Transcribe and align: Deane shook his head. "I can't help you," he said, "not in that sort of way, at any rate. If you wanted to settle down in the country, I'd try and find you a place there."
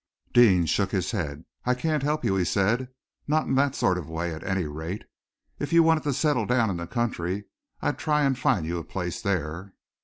Deane 0.33 0.65
shook 0.65 0.89
his 0.91 1.11
head. 1.11 1.45
"I 1.63 1.75
can't 1.75 2.01
help 2.01 2.25
you," 2.25 2.33
he 2.35 2.43
said, 2.43 2.89
"not 3.27 3.45
in 3.45 3.53
that 3.53 3.75
sort 3.75 3.99
of 3.99 4.09
way, 4.09 4.33
at 4.33 4.43
any 4.43 4.65
rate. 4.65 5.03
If 5.59 5.71
you 5.73 5.83
wanted 5.83 6.01
to 6.05 6.13
settle 6.13 6.47
down 6.47 6.71
in 6.71 6.77
the 6.77 6.87
country, 6.87 7.43
I'd 7.83 7.99
try 7.99 8.23
and 8.23 8.35
find 8.35 8.65
you 8.65 8.79
a 8.79 8.83
place 8.83 9.21
there." 9.21 9.75